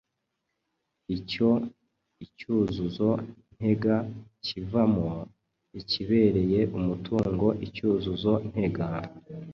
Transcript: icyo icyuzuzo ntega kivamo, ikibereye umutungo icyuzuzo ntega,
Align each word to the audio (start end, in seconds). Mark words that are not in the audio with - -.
icyo 1.17 1.49
icyuzuzo 2.25 3.09
ntega 3.55 3.95
kivamo, 4.45 5.09
ikibereye 5.81 6.59
umutungo 6.77 7.47
icyuzuzo 7.65 8.31
ntega, 8.49 8.87